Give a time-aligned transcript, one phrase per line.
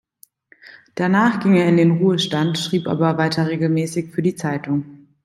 [0.95, 5.05] Danach ging er in den Ruhestand, schrieb aber weiter regelmäßig für die Zeitung.